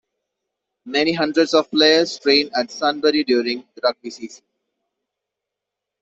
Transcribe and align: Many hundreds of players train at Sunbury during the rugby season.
Many 0.87 1.13
hundreds 1.13 1.53
of 1.53 1.69
players 1.69 2.17
train 2.17 2.49
at 2.55 2.71
Sunbury 2.71 3.23
during 3.23 3.59
the 3.75 3.81
rugby 3.83 4.09
season. 4.09 4.43